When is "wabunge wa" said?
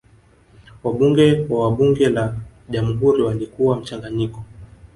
0.83-1.69